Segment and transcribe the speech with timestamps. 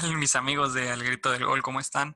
[0.16, 1.62] mis amigos de Al Grito del Gol?
[1.62, 2.14] ¿Cómo están?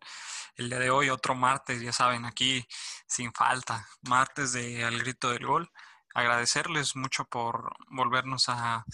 [0.56, 2.66] El día de hoy, otro martes, ya saben, aquí
[3.07, 5.70] sin falta, martes de Al Grito del Gol.
[6.15, 8.84] Agradecerles mucho por volvernos a,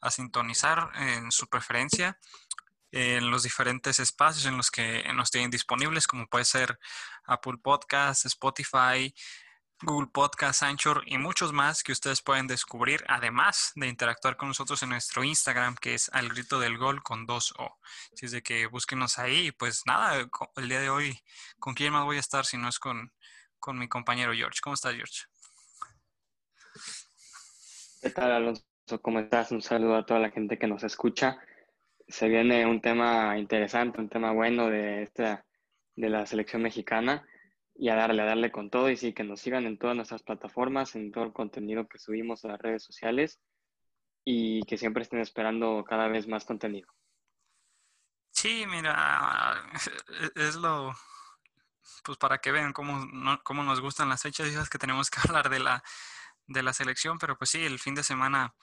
[0.00, 2.18] a sintonizar en su preferencia
[2.92, 6.78] en los diferentes espacios en los que nos tienen disponibles, como puede ser
[7.24, 9.14] Apple Podcast, Spotify,
[9.82, 14.82] Google Podcast, Anchor y muchos más que ustedes pueden descubrir, además de interactuar con nosotros
[14.82, 17.78] en nuestro Instagram, que es al grito del gol con dos O.
[18.12, 19.52] Así es de que búsquenos ahí.
[19.52, 21.18] Pues nada, el día de hoy,
[21.58, 23.10] ¿con quién más voy a estar si no es con,
[23.58, 24.60] con mi compañero George?
[24.62, 25.24] ¿Cómo estás, George?
[28.02, 28.62] ¿Qué tal, Alonso?
[29.00, 29.50] ¿Cómo estás?
[29.50, 31.38] Un saludo a toda la gente que nos escucha.
[32.06, 35.46] Se viene un tema interesante, un tema bueno de esta
[35.96, 37.26] de la selección mexicana
[37.80, 40.22] y a darle, a darle con todo y sí, que nos sigan en todas nuestras
[40.22, 43.40] plataformas, en todo el contenido que subimos a las redes sociales
[44.22, 46.92] y que siempre estén esperando cada vez más contenido.
[48.32, 49.64] Sí, mira,
[50.34, 50.94] es lo,
[52.04, 53.08] pues para que vean cómo,
[53.44, 55.82] cómo nos gustan las fechas, es que tenemos que hablar de la,
[56.48, 58.54] de la selección, pero pues sí, el fin de semana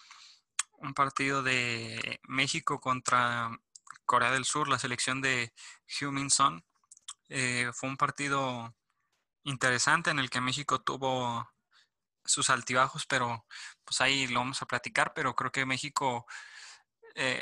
[0.73, 3.49] un partido de México contra
[4.05, 5.51] Corea del Sur, la selección de
[5.87, 6.63] Heung-Min Son.
[7.29, 8.76] Eh, fue un partido
[9.47, 11.49] interesante en el que México tuvo
[12.25, 13.45] sus altibajos, pero
[13.85, 16.25] pues ahí lo vamos a platicar, pero creo que México,
[17.15, 17.41] eh,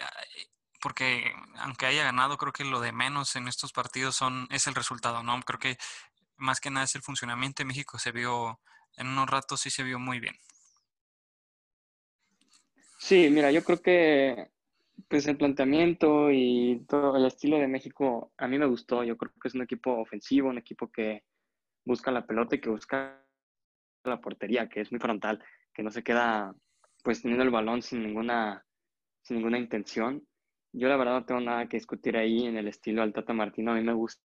[0.80, 4.75] porque aunque haya ganado, creo que lo de menos en estos partidos son, es el
[4.75, 5.42] resultado, ¿no?
[5.42, 5.78] Creo que
[6.38, 8.59] más que nada es el funcionamiento de México, se vio,
[8.97, 10.35] en unos ratos sí se vio muy bien.
[13.00, 14.51] Sí, mira, yo creo que
[15.07, 19.03] pues el planteamiento y todo el estilo de México a mí me gustó.
[19.03, 21.24] Yo creo que es un equipo ofensivo, un equipo que
[21.85, 23.23] busca la pelota y que busca
[24.03, 26.53] la portería, que es muy frontal, que no se queda
[27.03, 28.66] pues teniendo el balón sin ninguna,
[29.22, 30.25] sin ninguna intención.
[30.74, 33.72] Yo la verdad no tengo nada que discutir ahí en el estilo del Tata Martino.
[33.72, 34.22] A mí me gusta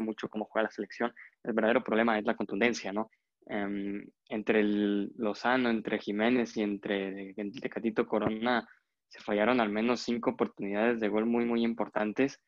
[0.00, 1.12] mucho cómo juega la selección.
[1.42, 3.10] El verdadero problema es la contundencia, ¿no?
[3.46, 8.68] Em, entre el Lozano, entre Jiménez y entre el Tecatito Corona
[9.08, 12.40] se fallaron al menos cinco oportunidades de gol muy, muy importantes.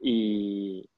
[0.00, 0.88] Y,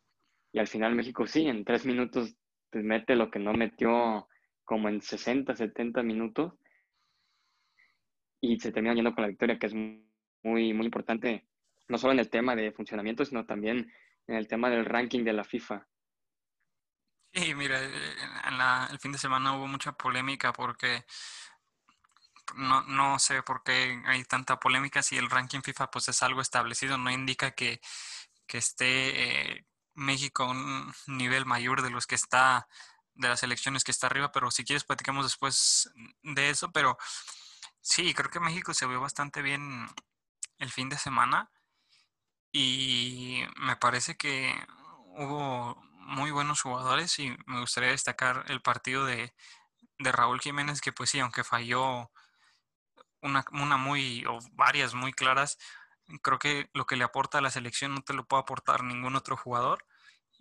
[0.52, 2.36] y al final México sí, en tres minutos
[2.70, 4.28] pues mete lo que no metió
[4.64, 6.54] como en 60, 70 minutos
[8.40, 11.46] y se termina yendo con la victoria, que es muy, muy importante,
[11.88, 13.92] no solo en el tema de funcionamiento, sino también
[14.26, 15.86] en el tema del ranking de la FIFA.
[17.32, 18.14] Sí, mira, eh,
[18.48, 21.04] en el fin de semana hubo mucha polémica porque
[22.56, 26.40] no, no sé por qué hay tanta polémica si el ranking FIFA pues es algo
[26.40, 27.80] establecido, no indica que,
[28.46, 29.66] que esté eh,
[30.00, 32.68] México a un nivel mayor de los que está,
[33.14, 35.90] de las elecciones que está arriba, pero si quieres platicamos después
[36.22, 36.98] de eso, pero
[37.80, 39.88] sí, creo que México se vio bastante bien
[40.58, 41.50] el fin de semana
[42.52, 44.54] y me parece que
[45.16, 49.34] hubo muy buenos jugadores y me gustaría destacar el partido de,
[49.98, 52.10] de Raúl Jiménez, que pues sí, aunque falló
[53.22, 55.58] una, una muy, o varias muy claras,
[56.22, 59.16] creo que lo que le aporta a la selección no te lo puede aportar ningún
[59.16, 59.86] otro jugador.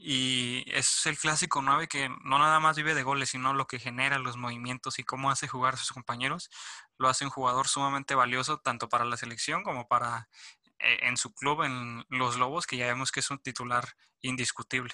[0.01, 3.79] Y es el clásico 9 que no nada más vive de goles, sino lo que
[3.79, 6.49] genera los movimientos y cómo hace jugar a sus compañeros.
[6.97, 10.29] Lo hace un jugador sumamente valioso tanto para la selección como para
[10.79, 13.83] eh, en su club, en los Lobos, que ya vemos que es un titular
[14.21, 14.93] indiscutible.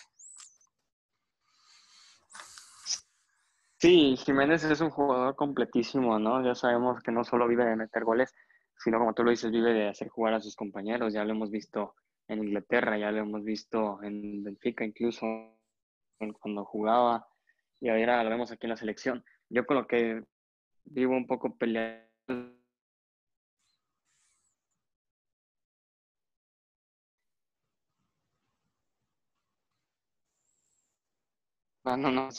[3.78, 6.44] Sí, Jiménez es un jugador completísimo, ¿no?
[6.44, 8.34] Ya sabemos que no solo vive de meter goles,
[8.80, 11.14] sino como tú lo dices, vive de hacer jugar a sus compañeros.
[11.14, 11.94] Ya lo hemos visto
[12.28, 15.26] en Inglaterra, ya lo hemos visto en Benfica incluso
[16.40, 17.28] cuando jugaba
[17.80, 19.24] y ahora lo vemos aquí en la selección.
[19.50, 20.24] Yo con lo que
[20.86, 22.06] vivo un poco peleado
[31.86, 32.30] No, no, no,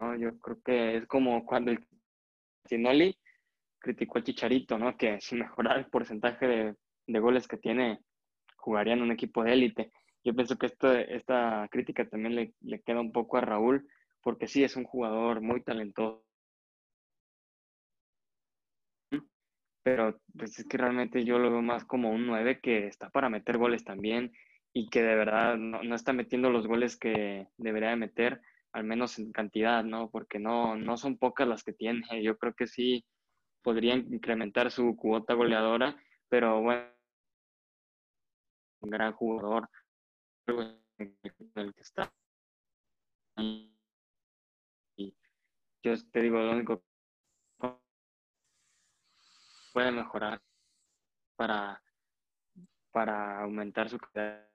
[0.00, 1.84] No, yo creo que es como cuando el
[2.68, 3.18] Tinoli
[3.78, 4.96] criticó al Chicharito, ¿no?
[4.96, 6.74] Que si mejorara el porcentaje de,
[7.06, 8.00] de, goles que tiene,
[8.56, 9.92] jugaría en un equipo de élite.
[10.24, 13.88] Yo pienso que esto, esta crítica también le, le, queda un poco a Raúl,
[14.22, 16.24] porque sí es un jugador muy talentoso.
[19.82, 23.30] Pero pues es que realmente yo lo veo más como un 9 que está para
[23.30, 24.32] meter goles también
[24.74, 28.42] y que de verdad no, no está metiendo los goles que debería de meter
[28.72, 30.10] al menos en cantidad, ¿no?
[30.10, 32.02] Porque no, no son pocas las que tiene.
[32.22, 33.04] Yo creo que sí
[33.62, 35.96] podrían incrementar su cuota goleadora,
[36.28, 36.88] pero bueno,
[38.80, 39.68] gran jugador,
[40.46, 42.12] el que está.
[43.36, 43.74] Y
[45.82, 47.78] yo te digo, lo único que
[49.72, 50.42] puede mejorar
[51.36, 51.82] para,
[52.90, 54.48] para aumentar su calidad.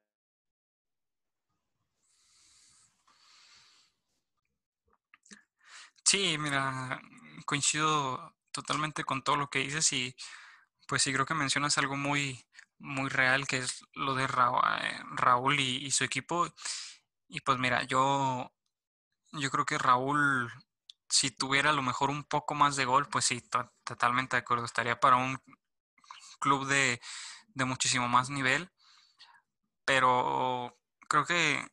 [6.03, 7.01] Sí, mira,
[7.45, 10.15] coincido totalmente con todo lo que dices y
[10.87, 12.45] pues sí creo que mencionas algo muy,
[12.79, 16.47] muy real que es lo de Raúl y, su equipo.
[17.27, 18.53] Y pues mira, yo,
[19.33, 20.51] yo creo que Raúl,
[21.09, 23.41] si tuviera a lo mejor un poco más de gol, pues sí,
[23.83, 24.65] totalmente de acuerdo.
[24.65, 25.41] Estaría para un
[26.39, 27.01] club de,
[27.55, 28.69] de muchísimo más nivel.
[29.85, 30.77] Pero
[31.07, 31.65] creo que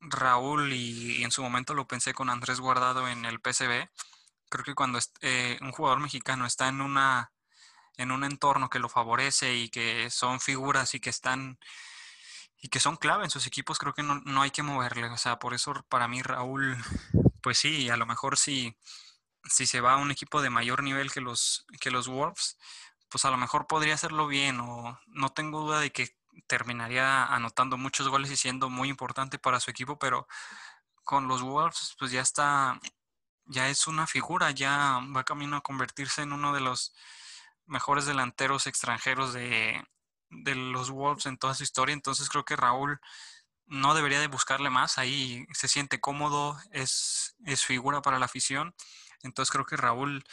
[0.00, 3.88] Raúl, y, en su momento lo pensé con Andrés Guardado en el PCB,
[4.48, 7.32] creo que cuando eh, un jugador mexicano está en una
[7.96, 11.58] en un entorno que lo favorece y que son figuras y que están
[12.58, 15.08] y que son clave en sus equipos, creo que no, no hay que moverle.
[15.08, 16.76] O sea, por eso para mí Raúl,
[17.42, 18.76] pues sí, a lo mejor si,
[19.44, 22.58] si se va a un equipo de mayor nivel que los, que los Wolves,
[23.08, 26.16] pues a lo mejor podría hacerlo bien o no tengo duda de que
[26.46, 30.26] terminaría anotando muchos goles y siendo muy importante para su equipo, pero
[31.04, 32.80] con los Wolves pues ya está,
[33.46, 36.94] ya es una figura, ya va camino a convertirse en uno de los
[37.66, 39.84] mejores delanteros extranjeros de,
[40.30, 41.92] los Wolves en toda su historia.
[41.92, 43.00] Entonces creo que Raúl
[43.66, 44.98] no debería de buscarle más.
[44.98, 48.74] Ahí se siente cómodo, es, es figura para la afición.
[49.22, 50.24] Entonces creo que Raúl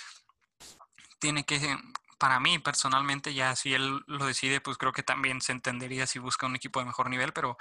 [1.19, 1.77] tiene que,
[2.17, 6.19] para mí personalmente, ya si él lo decide, pues creo que también se entendería si
[6.19, 7.57] busca un equipo de mejor nivel, pero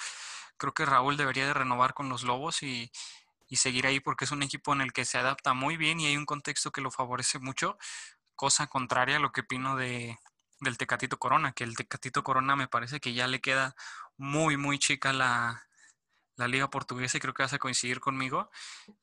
[0.56, 2.90] creo que Raúl debería de renovar con los Lobos y,
[3.52, 6.06] y seguir ahí porque es un equipo en el que se adapta muy bien y
[6.06, 7.76] hay un contexto que lo favorece mucho
[8.34, 10.18] cosa contraria a lo que opino de,
[10.60, 13.76] del Tecatito Corona, que el Tecatito Corona me parece que ya le queda
[14.16, 15.68] muy, muy chica la,
[16.38, 18.50] liga portuguesa y creo que vas a coincidir conmigo.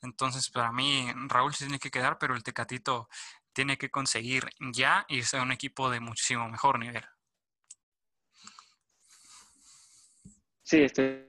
[0.01, 3.07] Entonces, para mí, Raúl se tiene que quedar, pero el Tecatito
[3.53, 7.05] tiene que conseguir ya irse a un equipo de muchísimo mejor nivel.
[10.63, 11.28] Sí, estoy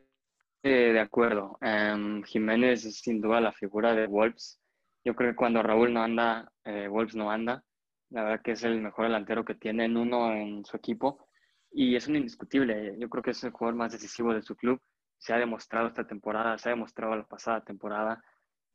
[0.68, 1.58] de acuerdo.
[1.60, 4.60] Em, Jiménez es sin duda la figura de Wolves.
[5.04, 7.64] Yo creo que cuando Raúl no anda, eh, Wolves no anda.
[8.10, 11.26] La verdad que es el mejor delantero que tiene en uno en su equipo
[11.70, 12.96] y es un indiscutible.
[12.98, 14.80] Yo creo que es el jugador más decisivo de su club.
[15.18, 18.22] Se ha demostrado esta temporada, se ha demostrado la pasada temporada.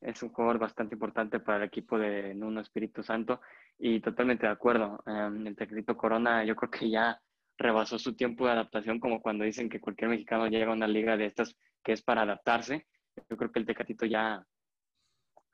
[0.02, 3.42] Es un jugador bastante importante para el equipo de Nuno Espíritu Santo
[3.78, 5.04] y totalmente de acuerdo.
[5.06, 7.20] Em, el Tecatito Corona yo creo que ya
[7.58, 11.18] rebasó su tiempo de adaptación como cuando dicen que cualquier mexicano llega a una liga
[11.18, 11.56] de estas
[11.86, 12.88] que es para adaptarse.
[13.30, 14.46] Yo creo que el Tecatito ya,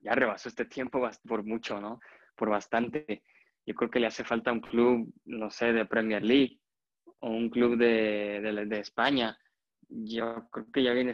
[0.01, 2.00] ya rebasó este tiempo por mucho, ¿no?
[2.36, 3.24] Por bastante.
[3.66, 6.60] Yo creo que le hace falta un club, no sé, de Premier League
[7.19, 9.38] o un club de, de, España.
[9.89, 11.13] Yo creo que ya viene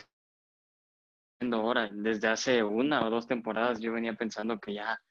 [1.39, 1.89] siendo hora.
[1.91, 5.01] Desde hace una o dos temporadas yo venía pensando que ya,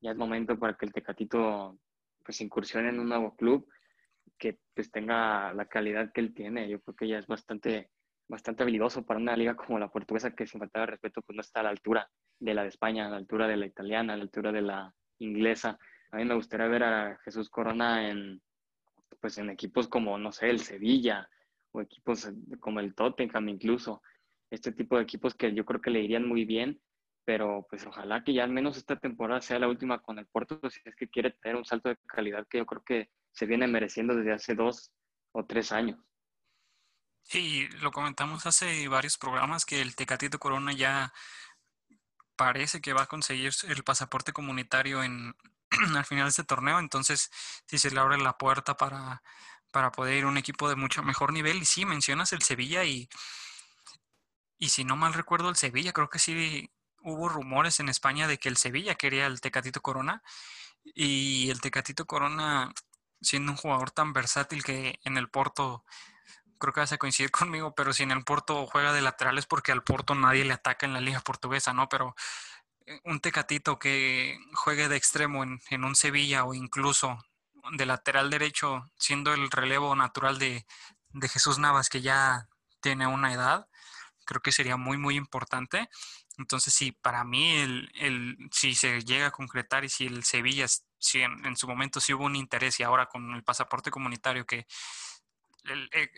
[0.00, 1.78] ya es momento para que el Tecatito
[2.24, 3.68] pues incursione en un nuevo club
[4.38, 6.68] que pues tenga la calidad que él tiene.
[6.68, 7.90] Yo creo que ya es bastante,
[8.28, 11.40] bastante habilidoso para una liga como la portuguesa que sin falta de respeto pues no
[11.40, 14.16] está a la altura de la de España, a la altura de la italiana, a
[14.16, 15.78] la altura de la inglesa.
[16.10, 18.40] A mí me gustaría ver a Jesús Corona en,
[19.20, 21.28] pues en equipos como, no sé, el Sevilla
[21.72, 22.30] o equipos
[22.60, 24.02] como el Tottenham incluso.
[24.50, 26.80] Este tipo de equipos que yo creo que le irían muy bien,
[27.24, 30.60] pero pues ojalá que ya al menos esta temporada sea la última con el Porto,
[30.70, 33.66] si es que quiere tener un salto de calidad que yo creo que se viene
[33.66, 34.92] mereciendo desde hace dos
[35.32, 35.98] o tres años.
[37.28, 41.12] Sí, lo comentamos hace varios programas que el Tecatito Corona ya
[42.36, 45.34] parece que va a conseguir el pasaporte comunitario en,
[45.96, 46.78] al final de este torneo.
[46.78, 47.30] Entonces,
[47.66, 49.22] si se le abre la puerta para,
[49.72, 51.58] para poder ir a un equipo de mucho mejor nivel.
[51.58, 53.08] Y sí, mencionas el Sevilla y,
[54.58, 58.38] y si no mal recuerdo, el Sevilla, creo que sí hubo rumores en España de
[58.38, 60.22] que el Sevilla quería el Tecatito Corona.
[60.94, 62.72] Y el Tecatito Corona,
[63.20, 65.84] siendo un jugador tan versátil que en el Porto,
[66.58, 69.46] creo que vas a coincidir conmigo, pero si en el Porto juega de lateral es
[69.46, 71.88] porque al Porto nadie le ataca en la liga portuguesa, ¿no?
[71.88, 72.14] Pero
[73.04, 77.18] un Tecatito que juegue de extremo en, un Sevilla o incluso
[77.72, 80.64] de lateral derecho, siendo el relevo natural de,
[81.22, 82.48] Jesús Navas, que ya
[82.80, 83.66] tiene una edad,
[84.24, 85.88] creo que sería muy, muy importante.
[86.38, 90.66] Entonces, sí, para mí, el, si se llega a concretar y si el Sevilla,
[90.98, 94.66] si en, su momento sí hubo un interés y ahora con el pasaporte comunitario que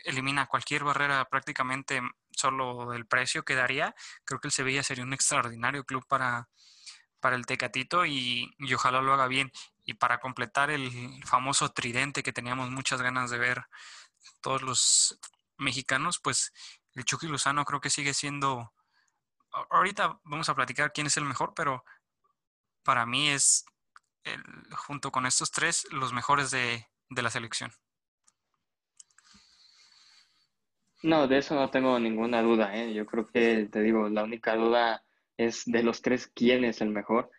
[0.05, 2.00] elimina cualquier barrera prácticamente
[2.31, 6.49] solo del precio que daría, creo que el Sevilla sería un extraordinario club para,
[7.21, 9.52] para el Tecatito y, ojalá lo haga bien.
[9.85, 10.90] Y para completar el
[11.25, 13.64] famoso tridente que teníamos muchas ganas de ver
[14.40, 15.19] todos los
[15.57, 16.52] mexicanos, pues
[16.95, 18.73] el Chucky Lozano creo que sigue siendo...
[19.71, 21.85] Ahorita vamos a platicar quién es el mejor, pero
[22.83, 23.64] para mí es,
[24.76, 27.73] junto con estos tres, los mejores de, de la selección.
[31.02, 32.76] No, de eso no tengo ninguna duda.
[32.76, 32.93] ¿eh?
[32.93, 35.05] Yo creo que, te digo, la única duda
[35.37, 37.31] es de los tres quién es el mejor,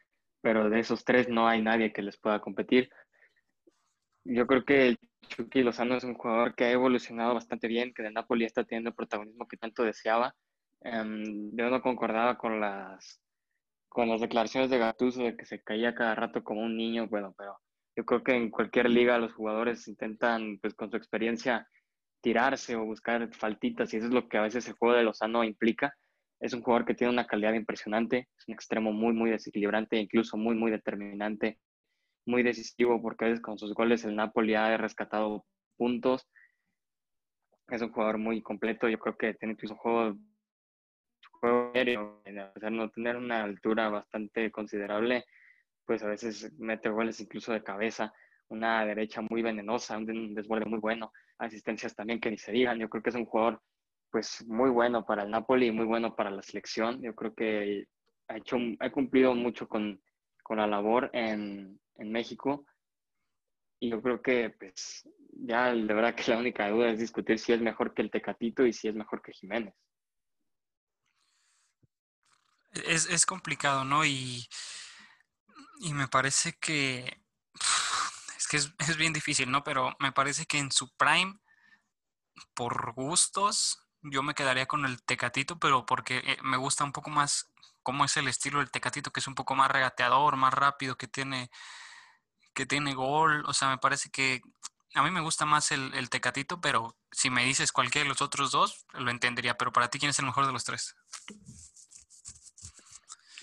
[0.42, 2.90] pero de esos tres no hay nadie que les pueda competir.
[4.24, 4.98] Yo creo que
[5.28, 8.90] Chucky Lozano es un jugador que ha evolucionado bastante bien, que de Napoli está teniendo
[8.92, 10.36] el protagonismo que tanto deseaba.
[10.82, 13.22] Um, yo no concordaba con las,
[13.90, 17.34] con las declaraciones de Gattuso de que se caía cada rato como un niño, bueno,
[17.38, 17.60] pero
[17.96, 21.68] yo creo que en cualquier liga los jugadores intentan, pues con su experiencia,
[22.22, 25.44] tirarse o buscar faltitas, y eso es lo que a veces el juego de Lozano
[25.44, 25.94] implica.
[26.40, 30.38] Es un jugador que tiene una calidad impresionante, es un extremo muy, muy desequilibrante, incluso
[30.38, 31.60] muy, muy determinante,
[32.26, 35.46] muy decisivo, porque a veces con sus goles el Napoli ha rescatado
[35.78, 36.28] puntos.
[37.68, 40.18] Es un jugador muy completo, yo creo que tiene incluso un juego,
[41.40, 42.22] juego aéreo,
[42.62, 45.26] a no tener una altura bastante considerable,
[45.86, 48.14] pues a veces mete goles incluso de cabeza,
[48.50, 52.80] una derecha muy venenosa, un desborde muy bueno asistencias también que ni se digan.
[52.80, 53.62] Yo creo que es un jugador
[54.12, 57.02] pues muy bueno para el Napoli y muy bueno para la selección.
[57.02, 57.88] Yo creo que
[58.28, 60.02] ha, hecho, ha cumplido mucho con,
[60.44, 62.66] con la labor en, en, México.
[63.80, 67.54] Y yo creo que pues ya de verdad que la única duda es discutir si
[67.54, 69.74] es mejor que el Tecatito y si es mejor que Jiménez.
[72.86, 74.06] Es, es complicado, ¿no?
[74.06, 74.46] Y,
[75.80, 77.22] y me parece que
[78.50, 79.64] que es, bien difícil, ¿no?
[79.64, 81.40] Pero me parece que en su prime,
[82.54, 87.10] por gustos, yo me quedaría con el Tecatito, pero porque eh, me gusta un poco
[87.12, 87.52] más
[87.84, 91.08] cómo es el estilo del Tecatito, que es un poco más regateador, más rápido, que
[91.08, 91.52] tiene,
[92.54, 93.46] que tiene gol.
[93.46, 94.42] O sea, me parece que
[94.96, 98.22] a mí me gusta más el, el Tecatito, pero si me dices cualquiera de los
[98.22, 99.58] otros dos, lo entendería.
[99.58, 100.96] Pero para ti, ¿quién es el mejor de los tres?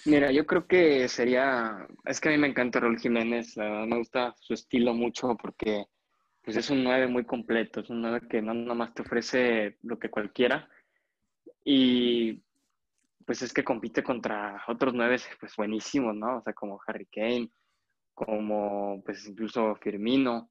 [0.06, 3.98] Mira, yo creo que sería, es que a mí me encanta Raúl Jiménez, verdad me
[3.98, 5.86] gusta su estilo mucho porque
[6.42, 9.98] pues es un 9 muy completo, es un 9 que no nomás te ofrece lo
[9.98, 10.68] que cualquiera
[11.64, 12.40] y
[13.26, 16.38] pues es que compite contra otros 9 pues buenísimos, ¿no?
[16.38, 17.50] O sea, como Harry Kane,
[18.14, 20.50] como pues incluso Firmino,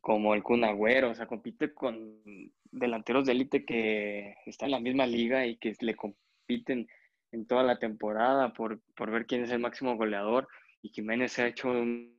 [0.00, 2.22] como el Kun Agüero, o sea, compite con
[2.70, 6.88] delanteros de élite que están en la misma liga y que le compiten
[7.36, 10.48] en toda la temporada por, por ver quién es el máximo goleador
[10.82, 12.16] y Jiménez se ha hecho un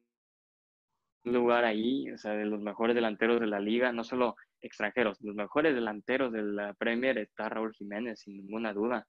[1.24, 5.36] lugar ahí, o sea, de los mejores delanteros de la liga, no solo extranjeros, los
[5.36, 9.06] mejores delanteros de la Premier está Raúl Jiménez, sin ninguna duda.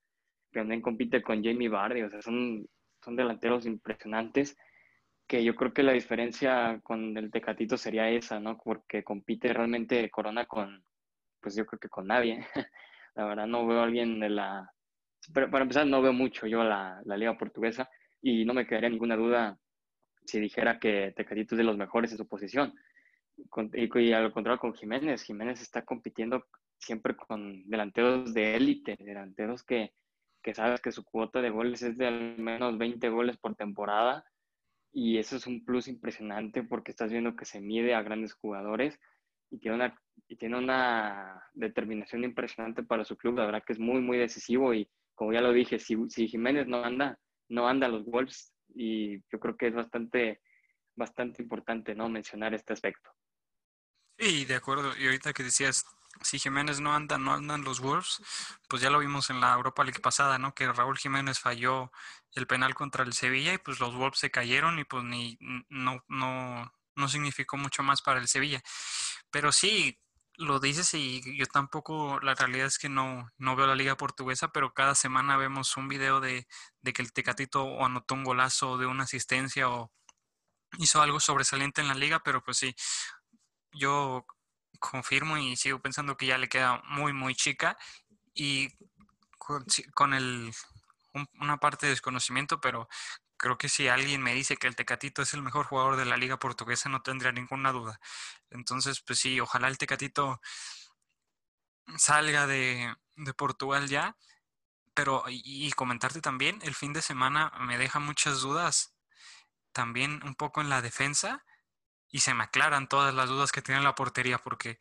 [0.52, 2.66] También compite con Jamie Vardy, o sea, son,
[3.04, 4.56] son delanteros impresionantes
[5.26, 8.58] que yo creo que la diferencia con el Tecatito sería esa, ¿no?
[8.58, 10.82] Porque compite realmente Corona con,
[11.40, 12.46] pues yo creo que con nadie.
[13.14, 14.72] la verdad no veo a alguien de la,
[15.32, 17.88] pero para empezar, no veo mucho yo la, la liga portuguesa
[18.22, 19.58] y no me quedaría ninguna duda
[20.24, 22.74] si dijera que Tecatito es de los mejores en su posición.
[23.74, 26.44] y, y, al contrario con Jiménez, Jiménez está compitiendo
[26.78, 29.92] siempre con delanteros de élite, delanteros que,
[30.42, 34.24] que sabes que su cuota de goles es de al menos 20 goles por temporada
[34.92, 38.98] y eso es un plus impresionante porque estás viendo que se mide a grandes jugadores
[39.50, 43.78] y tiene una, y tiene una determinación impresionante para su club, la verdad que es
[43.78, 45.96] muy, muy decisivo y como ya lo dije, si,
[46.28, 50.40] Jiménez no anda, no anda los Wolves y yo creo que es bastante,
[50.94, 52.08] bastante importante ¿no?
[52.08, 53.10] mencionar este aspecto.
[54.16, 54.96] Sí, de acuerdo.
[54.96, 55.84] Y ahorita que decías,
[56.22, 58.22] si Jiménez no anda, no andan los Wolves,
[58.68, 60.54] pues ya lo vimos en la Europa League pasada, ¿no?
[60.54, 61.90] Que Raúl Jiménez falló
[62.34, 65.36] el penal contra el Sevilla y pues los Wolves se cayeron y pues ni
[65.68, 68.62] no, no, no significó mucho más para el Sevilla.
[69.32, 69.98] Pero sí,
[70.38, 74.48] lo dices y yo tampoco, la realidad es que no, no veo la liga portuguesa,
[74.52, 76.46] pero cada semana vemos un video de,
[76.94, 79.92] que el Tecatito o anotó un golazo de una asistencia o
[80.78, 82.74] hizo algo sobresaliente en la liga, pero pues sí,
[83.72, 84.24] yo
[84.78, 87.76] confirmo y sigo pensando que ya le queda muy, muy chica
[88.32, 88.68] y
[89.38, 89.64] con,
[89.94, 90.52] con el,
[91.40, 92.88] una parte de desconocimiento, pero
[93.38, 96.16] creo que si alguien me dice que el Tecatito es el mejor jugador de la
[96.18, 98.00] liga portuguesa, no tendría ninguna duda.
[98.50, 100.40] Entonces, pues sí, ojalá el Tecatito
[101.96, 102.94] salga de,
[103.36, 104.16] Portugal ya.
[104.94, 108.94] Pero, y, comentarte también, el fin de semana me deja muchas dudas
[109.72, 111.44] también un poco en la defensa
[112.10, 114.78] y se me aclaran todas las dudas que tiene en la portería porque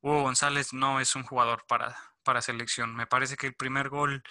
[0.00, 2.94] Hugo González no es un jugador para, para selección.
[2.96, 4.22] Me parece que el primer gol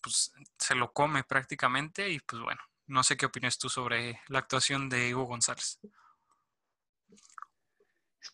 [0.00, 4.40] pues se lo come prácticamente y pues bueno, no sé qué opinas tú sobre la
[4.40, 5.80] actuación de Hugo González.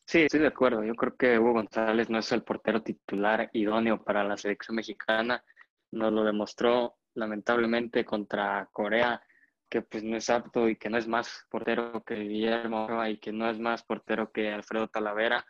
[0.05, 0.85] Sí, estoy de acuerdo.
[0.85, 5.45] Yo creo que Hugo González no es el portero titular idóneo para la selección mexicana.
[5.91, 9.21] Nos lo demostró lamentablemente contra Corea,
[9.69, 13.33] que pues no es apto y que no es más portero que Guillermo y que
[13.33, 15.45] no es más portero que Alfredo Talavera,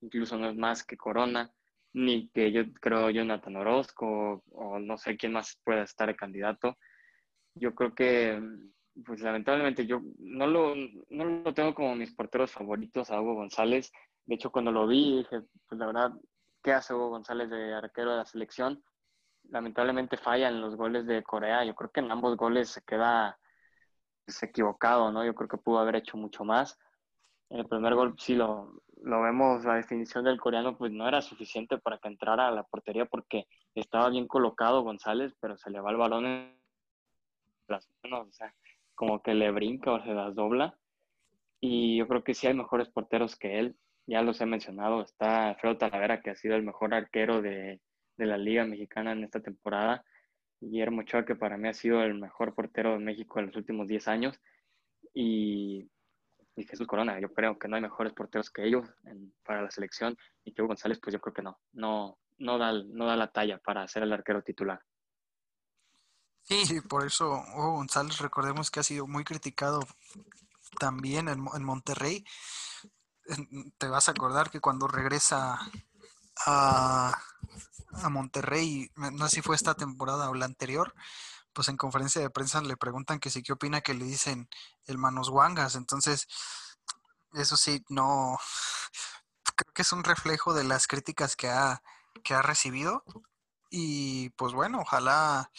[0.00, 1.52] incluso no es más que Corona,
[1.96, 6.76] ni que yo creo Jonathan Orozco o, no sé quién más pueda estar candidato.
[7.54, 8.38] Yo creo que
[9.04, 10.74] pues lamentablemente yo no lo,
[11.08, 13.92] no lo tengo como mis porteros favoritos a Hugo González.
[14.26, 16.12] De hecho, cuando lo vi, dije, pues la verdad,
[16.62, 18.84] ¿qué hace Hugo González de arquero de la selección?
[19.48, 21.64] Lamentablemente falla en los goles de Corea.
[21.64, 23.38] Yo creo que en ambos goles se queda
[24.26, 25.24] pues, equivocado, ¿no?
[25.24, 26.78] Yo creo que pudo haber hecho mucho más.
[27.48, 31.22] En el primer gol, sí lo, lo vemos, la definición del coreano, pues no era
[31.22, 35.80] suficiente para que entrara a la portería porque estaba bien colocado González, pero se le
[35.80, 36.58] va el balón en
[37.68, 38.26] las manos.
[38.28, 38.52] O sea,
[38.96, 40.76] como que le brinca o se las dobla.
[41.60, 43.76] Y yo creo que sí hay mejores porteros que él.
[44.08, 45.02] Ya los he mencionado.
[45.02, 47.80] Está Alfredo Talavera, que ha sido el mejor arquero de,
[48.16, 50.04] la Liga Mexicana en esta temporada.
[50.60, 53.86] Guillermo Ochoa, que para mí ha sido el mejor portero de México en los últimos
[53.86, 54.40] 10 años.
[55.14, 55.88] Y,
[56.64, 58.88] Jesús Corona, yo creo que no hay mejores porteros que ellos
[59.44, 60.16] para la selección.
[60.44, 61.58] Y que González, pues yo creo que no.
[61.72, 64.80] No, no, da, no da la talla para ser el arquero titular.
[66.42, 69.80] Sí, por eso Hugo González, recordemos que ha sido muy criticado
[70.78, 72.24] también en, Monterrey.
[73.78, 75.58] Te vas a acordar que cuando regresa
[76.46, 77.18] a,
[77.92, 80.94] a Monterrey, no sé si fue esta temporada o la anterior,
[81.56, 84.48] pues en conferencia de prensa le preguntan que sí, qué opina que le dicen
[84.86, 85.74] el Manos Wangas.
[85.74, 86.28] Entonces,
[87.34, 88.38] eso sí, no,
[89.56, 91.82] creo que es un reflejo de las críticas que ha,
[92.22, 93.04] que ha recibido.
[93.70, 95.50] Y pues bueno, ojalá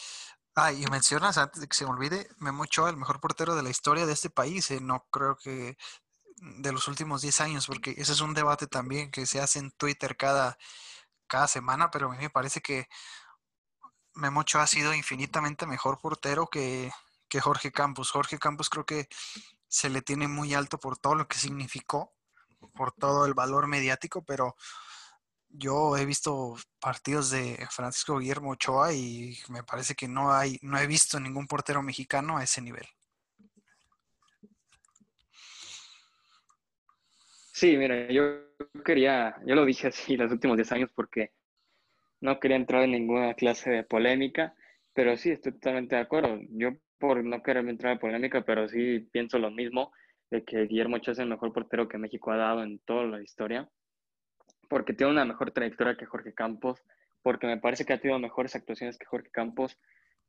[0.60, 3.62] Ah, y mencionas antes de que se me olvide, Memo Ochoa, el mejor portero de
[3.62, 4.72] la historia de este país.
[4.72, 5.78] Eh, no creo que
[6.38, 9.70] de los últimos 10 años, porque ese es un debate también que se hace en
[9.72, 10.58] Twitter cada,
[11.28, 12.88] cada semana, pero a mí me parece que
[14.18, 16.92] Memo Ochoa ha sido infinitamente mejor portero que,
[17.30, 18.12] que Jorge Campos.
[18.12, 19.08] Jorge Campos creo que
[19.68, 22.14] se le tiene muy alto por todo lo que significó,
[22.74, 24.56] por todo el valor mediático, pero
[25.50, 30.78] yo he visto partidos de Francisco Guillermo Ochoa y me parece que no hay, no
[30.78, 32.88] he visto ningún portero mexicano a ese nivel.
[37.54, 38.54] Sí, mira, yo
[38.86, 41.32] quería, yo lo dije así los últimos 10 años porque
[42.22, 44.54] no quería entrar en ninguna clase de polémica,
[44.94, 46.40] pero sí, estoy totalmente de acuerdo.
[46.50, 49.92] Yo por no querer entrar en polémica, pero sí pienso lo mismo,
[50.32, 53.22] de que Guillermo Ochoa es el mejor portero que México ha dado en toda la
[53.22, 53.70] historia
[54.68, 56.84] porque tiene una mejor trayectoria que Jorge Campos,
[57.22, 59.78] porque me parece que ha tenido mejores actuaciones que Jorge Campos,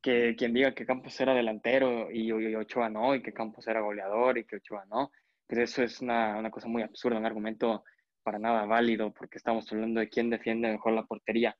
[0.01, 4.37] que quien diga que Campos era delantero y, Ochoa no, y que Campos era goleador
[4.37, 5.11] y que Ochoa no,
[5.47, 7.83] pues eso es una, una cosa muy absurda, un argumento
[8.23, 11.57] para nada válido, porque estamos hablando de quién defiende mejor la portería.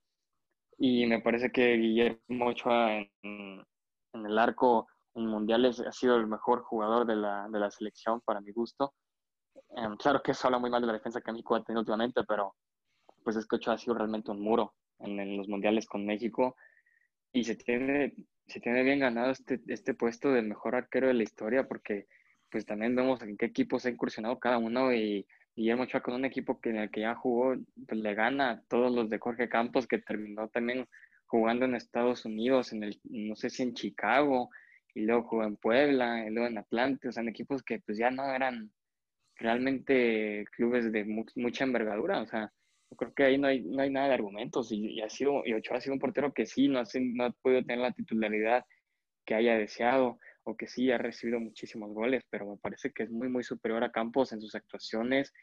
[0.82, 3.66] Y me parece que Guillermo Ochoa en,
[4.14, 8.22] en el arco en mundiales ha sido el mejor jugador de la, de la selección
[8.22, 8.94] para mi gusto.
[9.76, 12.24] Em, claro que eso habla muy mal de la defensa que México ha tenido últimamente,
[12.28, 12.56] pero
[13.24, 16.56] pues es que Ochoa ha sido realmente un muro en, los mundiales con México
[17.34, 18.16] y se tiene,
[18.48, 22.08] se tiene bien ganado este, este puesto de mejor arquero de la historia porque
[22.50, 25.28] pues también vemos en qué equipos ha incursionado cada uno y
[25.60, 27.54] Guillermo Ochoa con un equipo que en el que ya jugó
[27.86, 30.88] pues le gana a todos los de Jorge Campos que terminó también
[31.26, 34.50] jugando en Estados Unidos, en el, no sé si en Chicago,
[34.96, 37.98] y luego jugó en Puebla, y luego en Atlante, o sea, en equipos que pues
[37.98, 38.72] ya no eran
[39.36, 41.04] realmente clubes de
[41.36, 42.52] mucha envergadura, o sea,
[42.90, 45.54] yo creo que ahí no hay, no hay nada de argumentos y, ha sido, y
[45.54, 48.66] Ochoa ha sido un portero que sí, no, no ha podido tener la titularidad
[49.26, 53.12] que haya deseado o que sí ha recibido muchísimos goles, pero me parece que es
[53.12, 55.34] muy, muy superior a Campos en sus actuaciones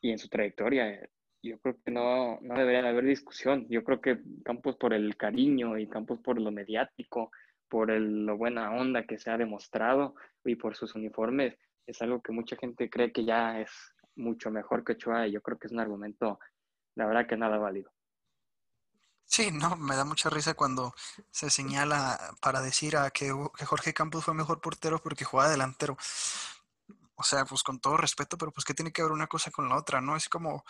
[0.00, 1.00] y en su trayectoria.
[1.42, 3.66] Yo creo que no, no debería haber discusión.
[3.68, 7.30] Yo creo que Campos por el cariño y Campos por lo mediático,
[7.68, 12.22] por el, lo buena onda que se ha demostrado y por sus uniformes, es algo
[12.22, 13.70] que mucha gente cree que ya es
[14.14, 16.38] mucho mejor que Ochoa y yo creo que es un argumento
[16.94, 17.90] la verdad que nada válido.
[19.32, 20.94] Sí, no, me da mucha risa cuando
[21.30, 23.32] se señala para decir a que,
[23.64, 25.96] Jorge Campos fue mejor portero porque jugaba delantero.
[27.14, 29.68] O sea, pues con todo respeto, pero pues que tiene que ver una cosa con
[29.70, 30.16] la otra, ¿no?
[30.16, 30.64] Es como,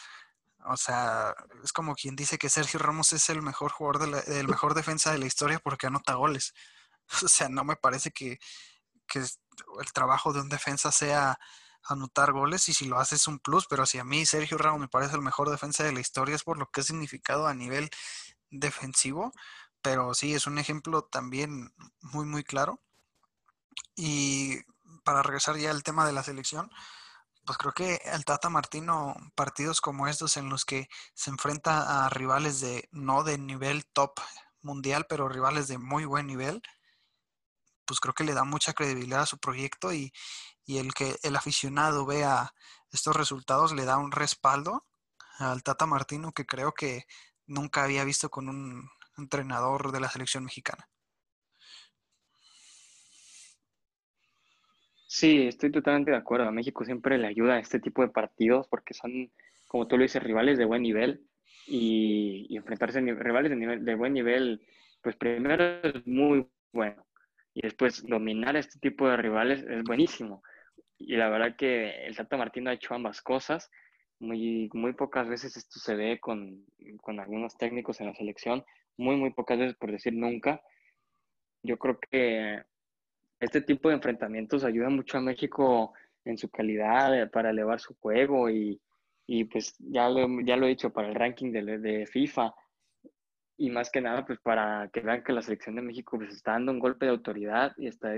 [0.66, 4.48] o sea, es como quien dice que Sergio Ramos es el mejor jugador, de el
[4.48, 6.55] mejor defensa de la historia porque anota goles.
[7.25, 8.38] O sea, no me parece que,
[9.09, 11.38] que el trabajo de un defensa sea
[11.85, 14.81] anotar goles y si lo hace es un plus, pero si a mí Sergio Ramos
[14.81, 17.55] me parece el mejor defensa de la historia es por lo que ha significado a
[17.55, 17.90] nivel
[18.53, 19.33] defensivo,
[19.83, 22.81] pero sí, es un ejemplo también muy, muy claro.
[23.97, 24.59] Y
[25.05, 26.71] para regresar ya al tema de la selección,
[27.47, 32.09] Pues creo que el Tata Martino, partidos como estos en los que se enfrenta a
[32.09, 34.21] rivales de no de nivel top
[34.62, 36.62] mundial, pero rivales de muy buen nivel,
[37.85, 40.12] pues creo que le da mucha credibilidad a su proyecto y,
[40.65, 42.55] y el que el aficionado vea
[42.91, 44.87] estos resultados le da un respaldo
[45.38, 47.07] al Tata Martino que creo que
[47.46, 50.88] nunca había visto con un entrenador de la selección mexicana.
[55.07, 56.48] Sí, estoy totalmente de acuerdo.
[56.48, 59.31] A México siempre le ayuda a este tipo de partidos porque son,
[59.68, 61.26] como tú lo dices, rivales de buen nivel
[61.66, 64.66] y, enfrentarse a rivales de, nivel, de buen nivel,
[65.02, 67.05] pues primero es muy bueno
[67.55, 70.42] y después dominar este tipo de rivales es buenísimo.
[70.98, 73.70] Y la verdad que el Tata Martino ha hecho ambas cosas.
[74.22, 76.64] Muy, muy pocas veces esto se ve con,
[77.00, 78.64] con algunos técnicos en la selección,
[78.96, 80.62] muy, muy pocas veces, por decir nunca.
[81.64, 82.62] Yo creo que
[83.40, 85.92] este tipo de enfrentamientos ayuda mucho a México
[86.24, 88.80] en su calidad para elevar su juego y,
[89.26, 92.54] y pues ya lo, ya lo he dicho para el ranking de, de, FIFA
[93.56, 96.52] y más que nada pues para que vean que la selección de México pues está
[96.52, 98.12] dando un golpe de autoridad y está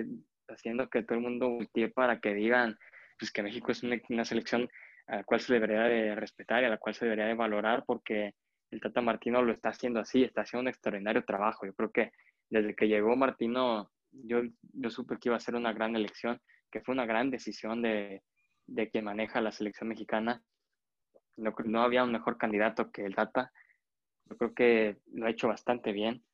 [0.48, 2.78] haciendo que todo el mundo voltee para que digan
[3.18, 4.68] pues que México es una, una selección
[5.06, 7.84] a la cual se debería de respetar y a la cual se debería de valorar
[7.86, 8.34] porque
[8.70, 11.66] el Tata Martino lo está haciendo así, está haciendo un extraordinario trabajo.
[11.66, 12.10] Yo creo que
[12.50, 16.40] desde que llegó Martino yo, yo supe que iba a ser una gran elección,
[16.70, 18.22] que fue una gran decisión de,
[18.66, 20.42] de quien maneja la selección mexicana.
[21.36, 23.52] No, no había un mejor candidato que el Tata.
[24.26, 26.24] Yo creo que lo ha hecho bastante bien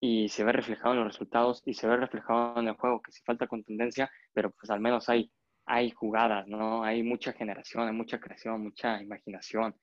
[0.00, 3.12] y se ve reflejado en los resultados y se ve reflejado en el juego, que
[3.12, 5.30] sí falta contundencia, pero pues al menos hay,
[5.66, 6.84] hay jugadas, ¿no?
[6.84, 9.74] Hay mucha generación, hay mucha creación, mucha imaginación.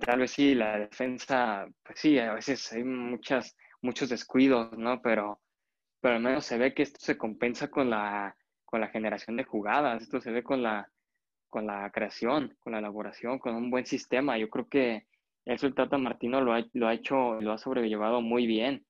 [0.00, 5.00] Tal vez sí, la defensa, pues sí, a veces hay muchas, muchos descuidos, ¿no?
[5.02, 5.40] Pero
[6.04, 9.44] pero al menos se ve que esto se compensa con la, con la generación de
[9.44, 10.86] jugadas, esto se ve con la,
[11.48, 14.36] con la creación, con la elaboración, con un buen sistema.
[14.36, 15.06] Yo creo que
[15.46, 18.84] eso el Tata Martino lo ha, lo ha hecho, lo ha sobrellevado muy bien.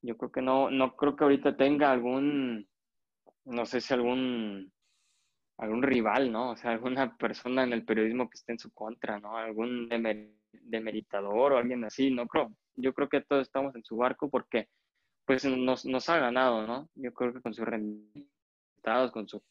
[0.00, 2.68] Yo creo que no, no creo que ahorita tenga algún,
[3.46, 4.72] no sé si algún,
[5.60, 6.50] algún rival, ¿no?
[6.50, 9.36] O sea, alguna persona en el periodismo que esté en su contra, ¿no?
[9.36, 9.88] Algún
[10.52, 12.50] demeritador o alguien así, no creo.
[12.76, 14.68] Yo creo que todos estamos en su barco porque
[15.26, 16.88] pues nos, nos ha ganado, ¿no?
[16.94, 19.42] Yo creo que con sus resultados, con su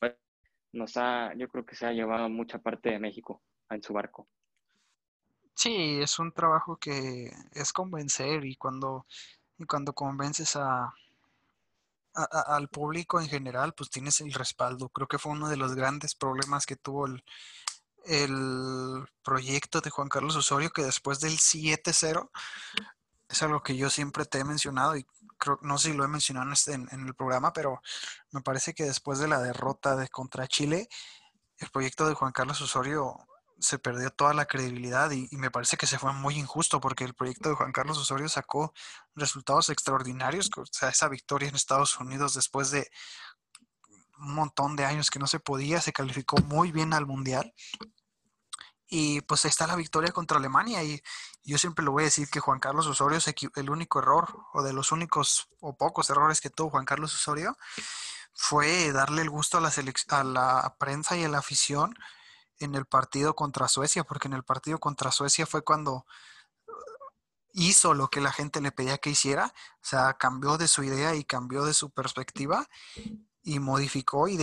[0.73, 4.27] nos ha, yo creo que se ha llevado mucha parte de México en su barco.
[5.53, 9.05] Sí, es un trabajo que es convencer y cuando,
[9.57, 10.93] y cuando convences a,
[12.23, 14.89] al público en general, pues tienes el respaldo.
[14.89, 17.23] Creo que fue uno de los grandes problemas que tuvo el,
[18.05, 22.29] el proyecto de Juan Carlos Osorio, que después del 7-0,
[23.29, 25.05] es algo que yo siempre te he mencionado y
[25.61, 27.81] no sé si lo he mencionado este, en, el programa, pero
[28.31, 30.89] me parece que después de la derrota de contra Chile,
[31.59, 33.15] el proyecto de Juan Carlos Osorio
[33.59, 37.13] se perdió toda la credibilidad y, me parece que se fue muy injusto porque el
[37.13, 38.73] proyecto de Juan Carlos Osorio sacó
[39.15, 42.89] resultados extraordinarios, o sea, esa victoria en Estados Unidos después de
[44.19, 47.53] un montón de años que no se podía, se calificó muy bien al Mundial
[48.89, 50.83] y pues ahí está la victoria contra Alemania.
[50.83, 51.01] Y
[51.43, 53.19] yo siempre lo voy a decir que Juan Carlos Osorio
[53.55, 57.55] el único error, o de los únicos o pocos errores que tuvo Juan Carlos Osorio,
[58.33, 61.95] fue darle el gusto a la, a la prensa y a la afición
[62.59, 66.05] en el partido contra Suecia, porque en el partido contra Suecia fue cuando
[67.53, 71.15] hizo lo que la gente le pedía que hiciera, o sea, cambió de su idea
[71.15, 72.67] y cambió de su perspectiva
[73.41, 74.37] y modificó y,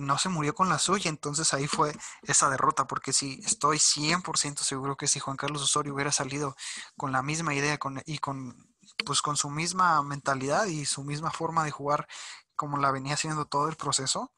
[0.00, 1.08] no se murió con la suya.
[1.08, 5.94] Entonces ahí fue esa derrota, porque sí, estoy 100% seguro que si Juan Carlos Osorio
[5.94, 6.54] hubiera salido
[6.96, 8.56] con la misma idea con, y con,
[9.04, 12.06] pues, con su misma mentalidad y su misma forma de jugar
[12.54, 14.32] como la venía haciendo todo el proceso,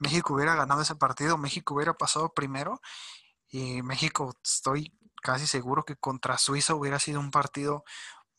[0.00, 2.80] México hubiera ganado ese partido, México hubiera pasado primero
[3.48, 7.84] y México estoy casi seguro que contra Suiza hubiera sido un partido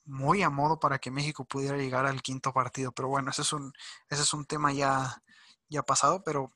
[0.06, 2.92] muy a modo para que México pudiera llegar al quinto partido.
[2.92, 3.74] Pero bueno, ese es un,
[4.10, 5.24] ese es un tema ya,
[5.70, 6.52] ya pasado, pero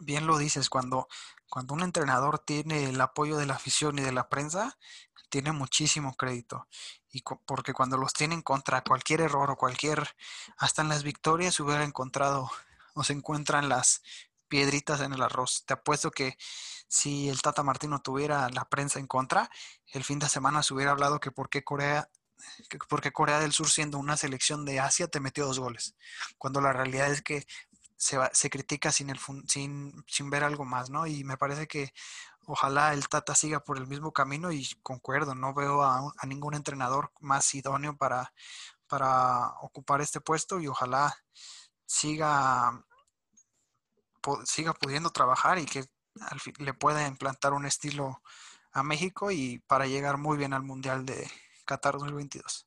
[0.00, 1.08] bien lo dices, cuando,
[1.48, 4.78] cuando un entrenador tiene el apoyo de la afición y de la prensa,
[5.30, 6.68] tiene muchísimo crédito.
[7.10, 10.14] Y porque cuando los tienen contra cualquier error o cualquier,
[10.58, 12.50] hasta en las victorias hubiera encontrado
[12.94, 14.02] o se encuentran las
[14.48, 15.64] piedritas en el arroz.
[15.66, 16.36] Te apuesto que
[16.88, 19.50] si el Tata Martino tuviera la prensa en contra,
[19.86, 22.08] el fin de semana se hubiera hablado que por qué Corea
[22.88, 25.94] porque Corea del Sur siendo una selección de Asia te metió dos goles,
[26.38, 27.46] cuando la realidad es que
[27.96, 31.06] se, se critica sin, el, sin, sin ver algo más, ¿no?
[31.06, 31.92] Y me parece que
[32.46, 36.54] ojalá el Tata siga por el mismo camino y concuerdo, no veo a, a ningún
[36.54, 38.32] entrenador más idóneo para,
[38.88, 41.16] para ocupar este puesto y ojalá
[41.92, 42.84] siga,
[44.44, 45.84] siga pudiendo trabajar y que
[46.58, 48.22] le pueda implantar un estilo
[48.72, 51.26] a México y para llegar muy bien al Mundial de
[51.66, 52.66] Qatar 2022.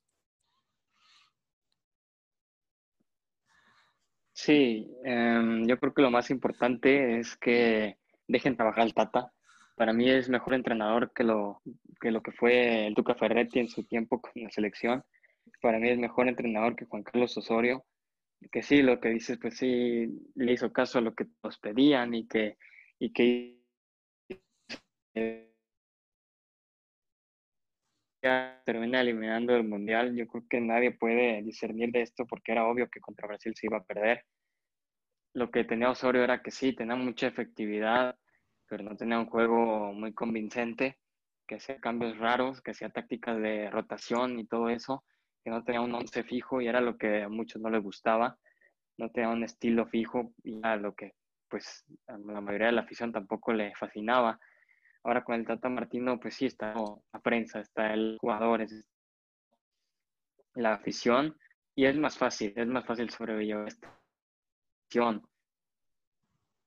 [4.32, 9.32] Sí, em, yo creo que lo más importante es que dejen trabajar al Tata.
[9.74, 11.62] Para mí es mejor entrenador que lo
[12.00, 15.04] que, lo que fue el Tuca Ferretti en su tiempo con la selección.
[15.60, 17.84] Para mí es mejor entrenador que Juan Carlos Osorio.
[18.50, 22.14] Que sí, lo que dices, pues sí, le hizo caso a lo que nos pedían
[22.14, 22.56] y que,
[22.98, 23.56] y que
[28.64, 30.14] termina eliminando el mundial.
[30.14, 33.66] Yo creo que nadie puede discernir de esto porque era obvio que contra Brasil se
[33.66, 34.24] iba a perder.
[35.34, 38.18] Lo que tenía Osorio era que sí, tenía mucha efectividad,
[38.68, 40.98] pero no tenía un juego muy convincente,
[41.46, 45.04] que hacía cambios raros, que hacía tácticas de rotación y todo eso,
[45.46, 48.36] que no tenía un once fijo y era lo que a muchos no les gustaba.
[48.98, 51.14] No tenía un estilo fijo y era lo que
[51.48, 54.40] pues a la mayoría de la afición tampoco le fascinaba
[55.04, 58.66] Ahora con el Tata Martino, pues sí, está la prensa, está el jugador,
[60.54, 61.38] la afición,
[61.76, 63.96] y es más fácil, es más fácil sobrevivir esta
[64.88, 65.24] afición.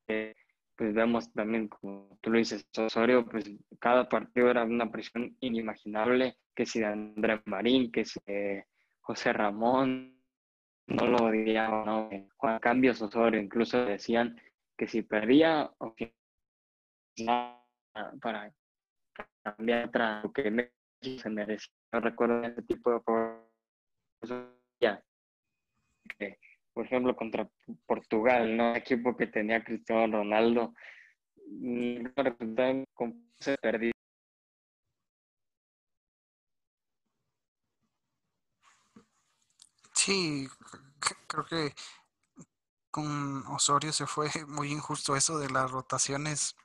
[0.08, 0.34] Eh,
[0.80, 6.38] pues vemos también, como tú lo dices, Osorio, pues cada partido era una presión inimaginable,
[6.56, 8.65] que si de Andrés Marín, que si de
[9.02, 10.24] José Ramón,
[10.88, 12.10] no lo odiaba, ¿no?
[12.38, 14.39] Juan Cambios Osorio, incluso decían
[14.78, 16.15] que si perdía o que
[18.22, 18.54] para
[19.44, 21.74] cambiar otra lo que se merecía.
[21.92, 23.02] No recuerdo ese tipo de
[26.18, 26.39] que,
[26.80, 27.46] por ejemplo, contra
[27.86, 28.74] Portugal, ¿no?
[28.74, 30.74] equipo que tenía Cristiano Ronaldo,
[32.94, 33.92] con se perdido.
[39.92, 40.48] Sí,
[41.28, 41.76] creo que
[42.89, 46.56] con Osorio se fue muy injusto eso de las rotaciones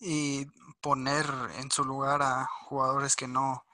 [0.00, 0.46] y
[0.80, 1.26] poner
[1.60, 3.64] en su lugar a jugadores que no,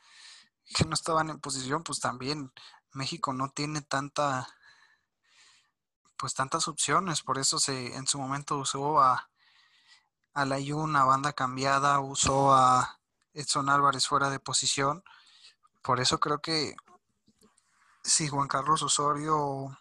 [0.77, 2.53] que no estaban en posición, pues también
[2.93, 4.47] México no tiene tanta
[6.21, 9.31] pues tantas opciones, por eso se en su momento usó a,
[10.35, 13.01] a la una banda cambiada, usó a
[13.33, 15.03] Edson Álvarez fuera de posición.
[15.83, 16.77] Por eso creo que
[18.05, 19.79] si Juan Carlos Osorio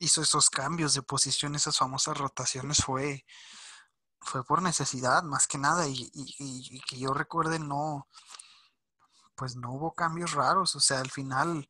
[0.00, 3.24] hizo esos cambios de posición, esas famosas rotaciones, fue,
[4.20, 6.10] fue por necesidad más que nada y,
[6.88, 8.08] que yo recuerde no
[9.34, 11.68] pues no hubo cambios raros o sea al final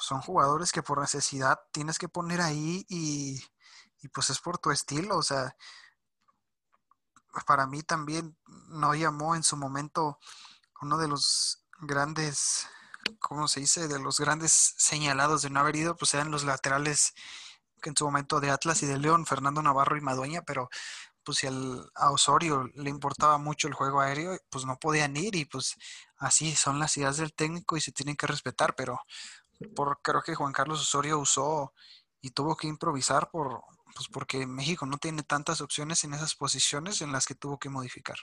[0.00, 3.38] pues son jugadores que por necesidad tienes que poner ahí y,
[4.14, 5.54] pues es por tu estilo o sea
[7.46, 8.34] para mí también
[8.70, 10.18] no llamó en su momento
[10.80, 12.66] uno de los grandes
[13.18, 13.88] ¿cómo se dice?
[13.88, 17.12] de los grandes señalados de no haber ido pues eran los laterales
[17.82, 20.68] que en su momento de Atlas y de León, Fernando Navarro y Madueña, pero
[21.24, 25.44] pues si a Osorio le importaba mucho el juego aéreo, pues no podían ir y
[25.44, 25.76] pues
[26.18, 29.00] así son las ideas del técnico y se tienen que respetar, pero
[29.74, 31.72] por, creo que Juan Carlos Osorio usó
[32.20, 33.62] y tuvo que improvisar por,
[33.94, 37.68] pues porque México no tiene tantas opciones en esas posiciones en las que tuvo que
[37.68, 38.16] modificar.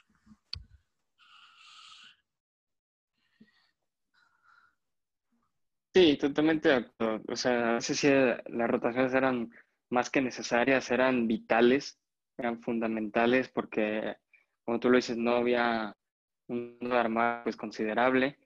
[5.94, 9.50] Sí, totalmente O sea, a veces sí las rotaciones eran
[9.90, 11.98] más que necesarias, eran vitales
[12.38, 14.16] eran fundamentales porque,
[14.64, 15.96] como tú lo dices, no había
[16.48, 18.38] un armado pues, considerable.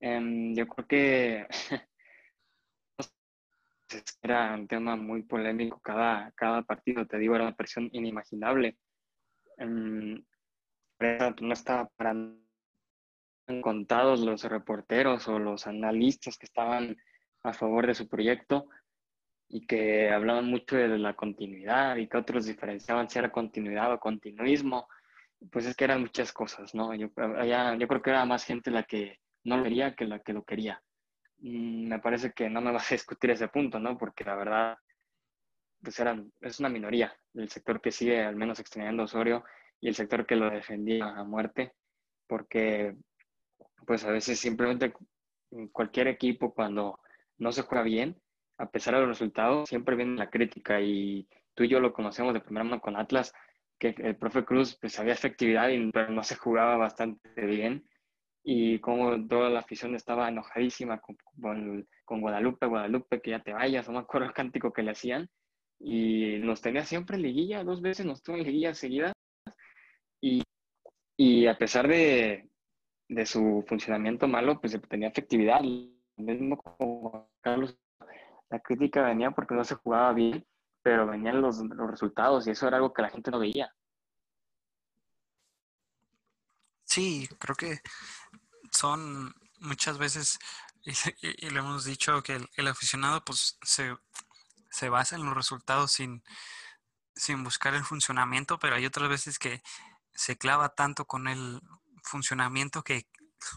[0.00, 1.46] Em, yo creo que
[4.22, 8.76] era un tema muy polémico cada, cada partido, te digo, era una presión inimaginable.
[9.58, 10.22] No
[11.52, 12.14] estaba para
[13.62, 16.96] contados los reporteros o los analistas que estaban
[17.42, 18.68] a favor de su proyecto
[19.48, 24.00] y que hablaban mucho de la continuidad y que otros diferenciaban si era continuidad o
[24.00, 24.88] continuismo,
[25.52, 26.94] pues es que eran muchas cosas, ¿no?
[26.94, 30.32] Yo, yo creo que era más gente la que no lo quería que la que
[30.32, 30.82] lo quería.
[31.38, 33.96] Mm, me parece que no me vas a discutir ese punto, ¿no?
[33.98, 34.78] Porque la verdad,
[35.82, 39.44] pues eran, es una minoría el sector que sigue al menos extrañando Osorio
[39.80, 41.72] y el sector que lo defendía a muerte,
[42.26, 42.96] porque
[43.86, 44.92] pues a veces simplemente
[45.72, 46.98] cualquier equipo cuando
[47.38, 48.20] no se juega bien,
[48.58, 52.32] a pesar de los resultados, siempre viene la crítica y tú y yo lo conocemos
[52.34, 53.32] de primera mano con Atlas,
[53.78, 57.86] que el profe Cruz pues había efectividad, pero no se jugaba bastante bien
[58.48, 61.16] y como toda la afición estaba enojadísima con,
[62.04, 65.28] con, Guadalupe, Guadalupe, que ya te vayas, no me acuerdo el cántico que le hacían
[65.80, 69.12] y nos tenía siempre en liguilla, dos veces nos tuvo en liguilla seguida
[70.20, 70.44] y,
[71.16, 72.48] y a pesar de,
[73.08, 75.62] de su funcionamiento malo, pues tenía efectividad,
[76.16, 77.76] mismo como Carlos
[78.48, 80.46] la crítica venía porque no se jugaba bien,
[80.82, 83.74] pero venían los, los resultados y eso era algo que la gente no veía.
[86.84, 87.80] Sí, creo que
[88.76, 90.38] son muchas veces,
[90.84, 93.96] y, le hemos dicho que el, aficionado pues se,
[94.70, 96.22] se, basa en los resultados sin,
[97.14, 99.62] sin buscar el funcionamiento, pero hay otras veces que
[100.14, 101.60] se clava tanto con el
[102.02, 103.08] funcionamiento que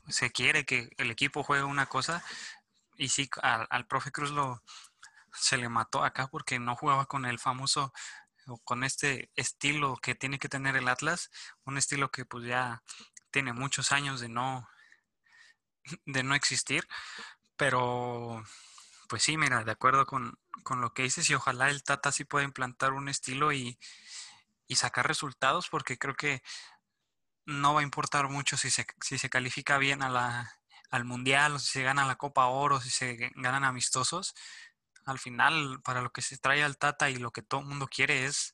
[0.08, 2.24] se quiere que el equipo juegue una cosa
[2.98, 4.62] y sí, al, al profe Cruz lo
[5.34, 7.94] se le mató acá porque no jugaba con el famoso
[8.48, 11.30] o con este estilo que tiene que tener el Atlas,
[11.66, 12.84] un estilo que pues ya
[13.32, 14.68] tiene muchos años de no
[16.06, 16.88] de no existir,
[17.58, 18.44] pero
[19.08, 22.26] pues sí, mira, de acuerdo con, con lo que dices y ojalá el Tata sí
[22.26, 23.80] pueda implantar un estilo y,
[24.68, 26.44] y sacar resultados porque creo que
[27.46, 30.60] no va a importar mucho si se, si se califica bien a la,
[30.92, 34.36] al Mundial si se gana la Copa Oro, si se ganan amistosos.
[35.06, 37.88] Al final, para lo que se trae al Tata y lo que todo el mundo
[37.88, 38.54] quiere es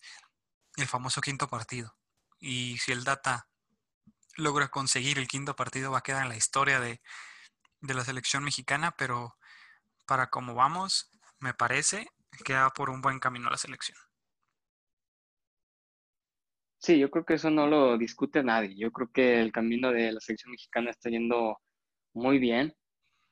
[0.77, 1.97] el famoso quinto partido.
[2.39, 3.49] Y si el Tata
[4.35, 7.01] logra conseguir el quinto partido, va a quedar en la historia de,
[7.81, 9.35] de la selección mexicana, pero
[10.05, 12.07] para cómo vamos, me parece
[12.43, 13.97] que va por un buen camino la selección.
[16.77, 18.75] Sí, yo creo que eso no lo discute nadie.
[18.77, 21.59] Yo creo que el camino de la selección mexicana está yendo
[22.13, 22.75] muy bien.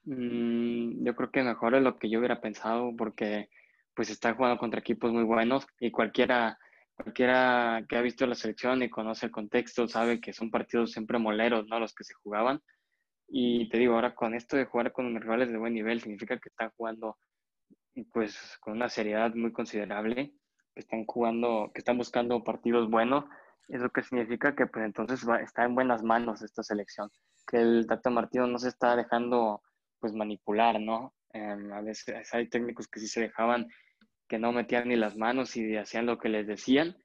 [0.06, 3.50] Mm, yo creo que mejor de lo que yo hubiera pensado porque
[3.96, 6.58] pues está jugando contra equipos muy buenos y cualquiera,
[6.96, 11.20] cualquiera que ha visto la selección y conoce el contexto sabe que son partidos siempre
[11.20, 11.80] moleros, ¿no?
[11.80, 12.62] Los que se jugaban.
[13.28, 16.50] Y te digo, ahora con esto de jugar con rivales de buen nivel significa que
[16.50, 17.18] están jugando
[18.12, 20.34] pues con una seriedad muy considerable,
[20.74, 23.26] que están jugando, que están buscando partidos buenos
[23.68, 27.10] eso que significa que pues entonces va, está en buenas manos esta selección,
[27.48, 29.62] que el Tata Martino no se está dejando
[30.00, 31.14] pues manipular, ¿no?
[31.32, 33.68] Em, a veces hay técnicos que sí se dejaban,
[34.34, 36.98] que no metían ni las manos y hacían lo que les decían.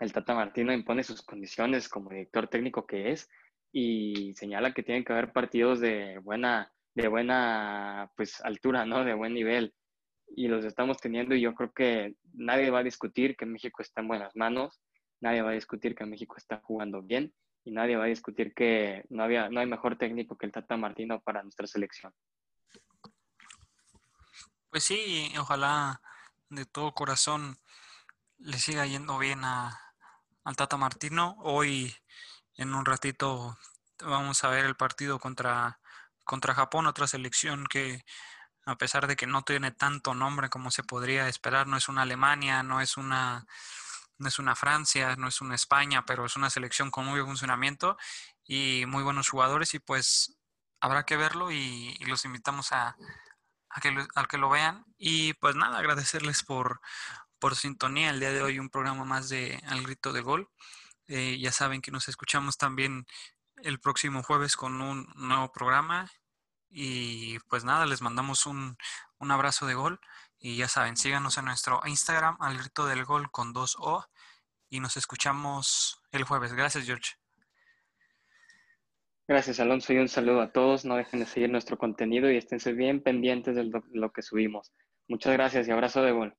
[0.00, 3.30] El Tata Martino impone sus condiciones como director técnico que es
[3.70, 9.04] y señala que tienen que haber partidos de buena, de buena pues altura, ¿no?
[9.04, 9.76] De buen nivel.
[10.34, 14.00] Y los estamos teniendo y yo creo que nadie va a discutir que México está
[14.00, 14.80] en buenas manos
[15.20, 17.32] nadie va a discutir que México está jugando bien
[17.64, 20.76] y nadie va a discutir que no, había, no hay mejor técnico que el Tata
[20.76, 22.12] Martino para nuestra selección.
[24.68, 26.00] Pues sí, ojalá
[26.50, 27.58] de todo corazón
[28.38, 29.80] le siga yendo bien a,
[30.44, 31.36] al Tata Martino.
[31.40, 31.94] Hoy,
[32.56, 33.58] en un ratito,
[34.00, 35.80] vamos a ver el partido contra,
[36.24, 38.04] contra Japón, otra selección que
[38.66, 42.02] a pesar de que no tiene tanto nombre como se podría esperar, no es una
[42.02, 43.46] Alemania, no es una
[44.16, 47.26] no es una Francia, no es una España, pero es una selección con muy buen
[47.26, 47.96] funcionamiento
[48.44, 50.38] y muy buenos jugadores y pues
[50.80, 52.96] habrá que verlo y, los invitamos a,
[53.80, 56.80] que lo, que lo vean y pues nada, agradecerles por,
[57.38, 60.48] por sintonía el día de hoy un programa más de Al Grito de Gol.
[61.06, 63.06] Eh, ya saben que nos escuchamos también
[63.56, 66.10] el próximo jueves con un nuevo programa
[66.70, 68.76] y pues nada, les mandamos un,
[69.18, 70.00] un abrazo de gol.
[70.38, 74.04] Y ya saben, síganos en nuestro Instagram, al grito del gol con dos O.
[74.68, 76.52] Y nos escuchamos el jueves.
[76.52, 77.23] Gracias, George.
[79.28, 80.84] Gracias, Alonso, y un saludo a todos.
[80.84, 84.72] No dejen de seguir nuestro contenido y esténse bien pendientes de lo que subimos.
[85.08, 86.34] Muchas gracias y abrazo de gol.